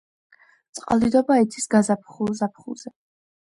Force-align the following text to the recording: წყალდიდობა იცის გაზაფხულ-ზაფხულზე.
წყალდიდობა 0.77 1.37
იცის 1.45 1.71
გაზაფხულ-ზაფხულზე. 1.75 2.97